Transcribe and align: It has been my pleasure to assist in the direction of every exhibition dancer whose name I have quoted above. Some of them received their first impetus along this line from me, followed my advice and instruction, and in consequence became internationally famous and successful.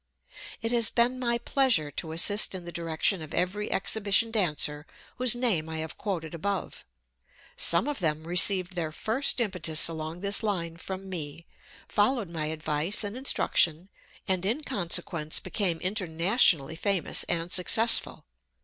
It 0.63 0.71
has 0.71 0.89
been 0.89 1.19
my 1.19 1.37
pleasure 1.37 1.91
to 1.91 2.11
assist 2.11 2.55
in 2.55 2.65
the 2.65 2.71
direction 2.71 3.21
of 3.21 3.35
every 3.35 3.71
exhibition 3.71 4.31
dancer 4.31 4.87
whose 5.17 5.35
name 5.35 5.69
I 5.69 5.77
have 5.77 5.95
quoted 5.95 6.33
above. 6.33 6.83
Some 7.55 7.87
of 7.87 7.99
them 7.99 8.23
received 8.25 8.73
their 8.73 8.91
first 8.91 9.39
impetus 9.39 9.87
along 9.87 10.21
this 10.21 10.41
line 10.41 10.77
from 10.77 11.07
me, 11.07 11.45
followed 11.87 12.29
my 12.29 12.47
advice 12.47 13.03
and 13.03 13.15
instruction, 13.15 13.89
and 14.27 14.43
in 14.43 14.63
consequence 14.63 15.39
became 15.39 15.79
internationally 15.81 16.75
famous 16.75 17.23
and 17.25 17.51
successful. 17.53 18.25